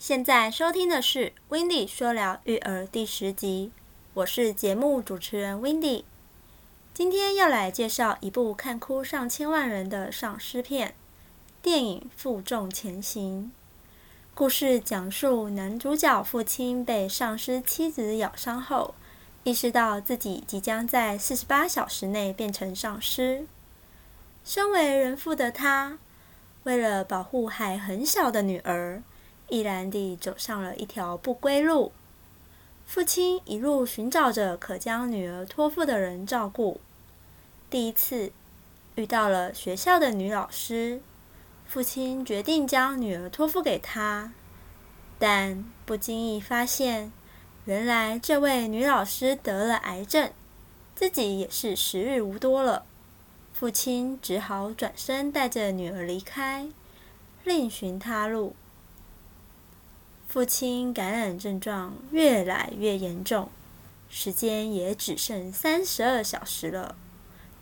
[0.00, 3.70] 现在收听的是《w i n d y 说聊育儿》第十集，
[4.14, 6.04] 我是节目主持人 w i n d y
[6.94, 10.94] 今天要来介绍一部看哭上千万人的丧尸片
[11.60, 13.52] 电影《负重前行》。
[14.34, 18.94] 故事讲述男主角父亲被丧尸妻子咬伤后，
[19.44, 23.44] 意识到自己即将在四十八小时内变成丧尸。
[24.42, 25.98] 身为人父的他，
[26.62, 29.02] 为了保护还很小的女儿。
[29.50, 31.92] 毅然地走上了一条不归路。
[32.86, 36.80] 父亲一路寻找着可将女儿托付的人照顾。
[37.68, 38.32] 第一次
[38.96, 41.00] 遇到了学校的女老师，
[41.66, 44.32] 父亲决定将女儿托付给她，
[45.18, 47.12] 但不经意发现，
[47.64, 50.32] 原来这位女老师得了癌症，
[50.96, 52.84] 自己也是时日无多了。
[53.52, 56.66] 父亲只好转身带着女儿离开，
[57.44, 58.56] 另寻他路。
[60.32, 63.50] 父亲感染症状越来越严重，
[64.08, 66.94] 时间也只剩三十二小时了。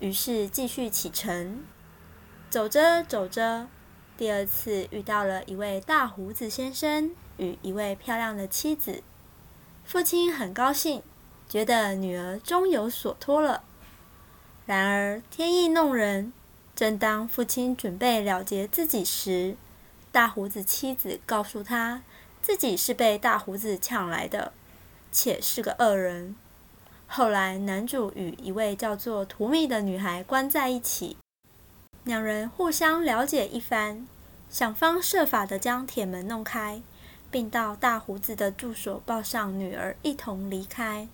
[0.00, 1.62] 于是继续启程，
[2.50, 3.68] 走着走着，
[4.16, 9.00] 第二次遇到了一位大胡子先生与一位漂亮的妻子。
[9.84, 11.04] 父亲很高兴，
[11.48, 13.62] 觉得女儿终有所托了。
[14.66, 16.32] 然而天意弄人，
[16.74, 19.56] 正当父亲准备了结自己时，
[20.10, 22.02] 大胡子妻子告诉他。
[22.46, 24.52] 自己是被大胡子抢来的，
[25.10, 26.36] 且是个恶人。
[27.08, 31.16] 后来，男主与一位叫做图米的女孩关在一起，
[32.04, 34.06] 两人互相了解一番，
[34.48, 36.80] 想方设法的将铁门弄开，
[37.32, 41.08] 并到大胡子的住所抱上女儿，一同离开。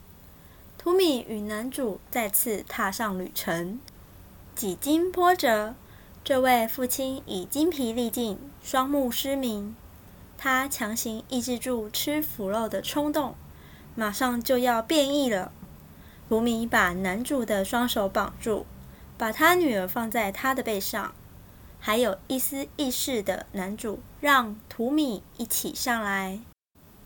[0.77, 3.81] 图米与男主再次踏上旅程，
[4.55, 5.75] 几经波折，
[6.23, 9.75] 这位父亲已精疲力尽，双目失明。
[10.43, 13.37] 他强行抑制住吃腐肉的冲动，
[13.95, 15.53] 马上就要变异了。
[16.29, 18.67] 卢米把男主的双手绑住，
[19.17, 21.15] 把他女儿放在他的背上，
[21.79, 26.41] 还有一丝意识的男主让图米一起上来。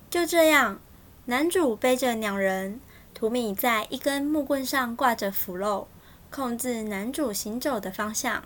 [0.08, 0.80] 就这样，
[1.26, 2.80] 男主背着两人，
[3.12, 5.88] 图米在一根木棍上挂着腐肉，
[6.30, 8.44] 控制男主行走的方向。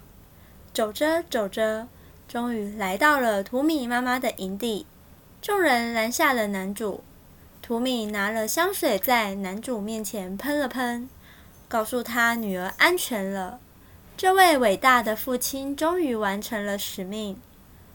[0.74, 1.86] 走着走着。
[2.30, 4.86] 终于来到了图米妈妈的营地，
[5.42, 7.02] 众人拦下了男主。
[7.60, 11.10] 图米拿了香水在男主面前喷了喷，
[11.66, 13.58] 告诉他女儿安全了。
[14.16, 17.36] 这位伟大的父亲终于完成了使命。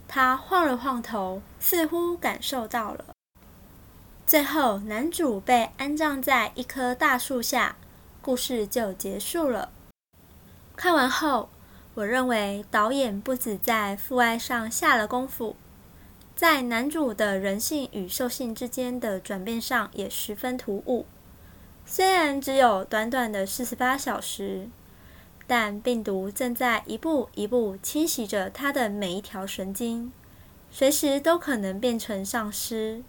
[0.05, 3.05] 他晃了晃头，似乎感受到了。
[4.27, 7.77] 最后，男主被安葬在一棵大树下，
[8.21, 9.69] 故事就结束了。
[10.75, 11.47] 看完后。
[11.95, 15.55] 我认为导演不止在父爱上下了功夫，
[16.35, 21.05] 在男主的人性与兽性之间的转变上也十分突兀。
[21.85, 24.67] 虽然只有短短的四十八小时，
[25.47, 30.11] 但病毒正在一步一步侵袭着他的每一条神经，
[30.69, 33.03] 随时都可能变成丧尸。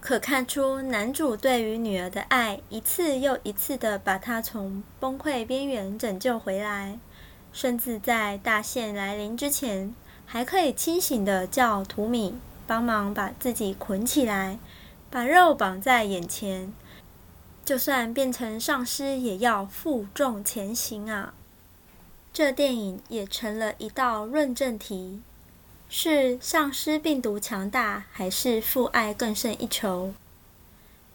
[0.00, 6.98] 可看出男主对于女儿的爱，一次又一次的把她从崩溃边缘拯救回来。
[7.52, 9.94] 甚至在大限来临之前，
[10.24, 12.34] 还可以清醒的叫图米
[12.66, 14.58] 帮忙把自己捆起来，
[15.10, 16.72] 把肉绑在眼前，
[17.64, 21.34] 就算变成丧尸，也要负重前行啊！
[22.32, 25.20] 这电影也成了一道论证题：
[25.88, 30.14] 是丧尸病毒强大，还是父爱更胜一筹？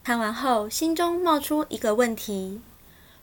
[0.04, 2.60] 看完后，心中冒出一个问题：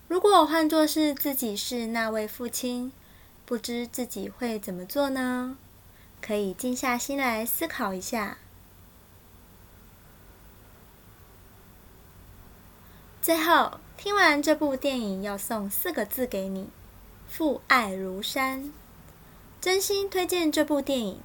[0.08, 2.90] 如果换作是自己是那位父亲？
[3.52, 5.58] 不知自己会怎么做呢？
[6.22, 8.38] 可以静下心来思考一下。
[13.20, 16.70] 最后，听完这部电影，要送四个字给你：
[17.28, 18.72] 父爱如山。
[19.60, 21.20] 真心推荐这部电影，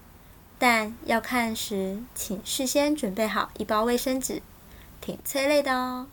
[0.59, 4.41] 但要看时，请事先准备好一包卫生纸，
[4.99, 6.07] 挺催泪的哦。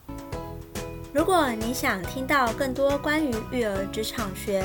[1.13, 4.65] 如果你想听到更多关于育儿职场学，